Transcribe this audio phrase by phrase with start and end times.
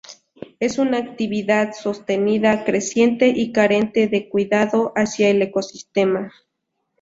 [0.59, 6.31] Es una actividad sostenida, creciente y carente de cuidado hacia el ecosistema.